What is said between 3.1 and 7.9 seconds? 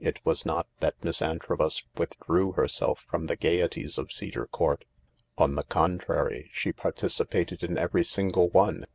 the gaieties of Cedar Court: on the contrary, she participated in